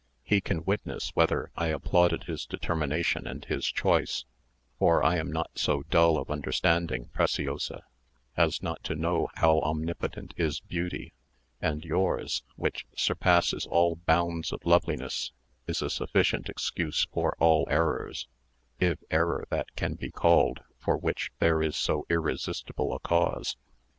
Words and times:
He 0.23 0.41
can 0.41 0.63
witness 0.65 1.11
whether 1.13 1.51
I 1.55 1.67
applauded 1.67 2.23
his 2.23 2.47
determination 2.47 3.27
and 3.27 3.45
his 3.45 3.67
choice; 3.67 4.25
for 4.79 5.03
I 5.03 5.17
am 5.17 5.31
not 5.31 5.51
so 5.59 5.83
dull 5.91 6.17
of 6.17 6.31
understanding, 6.31 7.09
Preciosa, 7.13 7.83
as 8.35 8.63
not 8.63 8.83
to 8.85 8.95
know 8.95 9.29
how 9.35 9.59
omnipotent 9.59 10.33
is 10.37 10.59
beauty; 10.59 11.13
and 11.61 11.85
yours, 11.85 12.41
which 12.55 12.87
surpasses 12.97 13.67
all 13.67 13.95
bounds 13.95 14.51
of 14.51 14.65
loveliness, 14.65 15.33
is 15.67 15.83
a 15.83 15.89
sufficient 15.91 16.49
excuse 16.49 17.05
for 17.13 17.35
all 17.39 17.67
errors, 17.69 18.27
if 18.79 18.97
error 19.11 19.45
that 19.51 19.67
can 19.75 19.93
be 19.93 20.09
called 20.09 20.61
for 20.79 20.97
which 20.97 21.31
there 21.37 21.61
is 21.61 21.75
so 21.75 22.07
irresistible 22.09 22.91
a 22.95 22.99
cause. 23.01 23.55